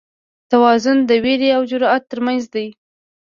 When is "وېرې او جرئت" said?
1.23-2.03